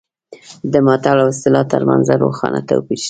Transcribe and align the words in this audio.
د 0.71 0.73
متل 0.85 1.17
او 1.21 1.27
اصطلاح 1.33 1.65
ترمنځ 1.73 2.05
روښانه 2.23 2.59
توپیر 2.69 2.97
شته 2.97 2.99